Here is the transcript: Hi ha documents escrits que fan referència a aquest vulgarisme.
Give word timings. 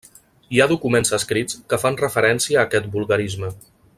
Hi 0.55 0.61
ha 0.61 0.65
documents 0.71 1.13
escrits 1.17 1.59
que 1.73 1.79
fan 1.85 2.01
referència 2.03 2.59
a 2.59 2.65
aquest 2.69 2.89
vulgarisme. 2.97 3.53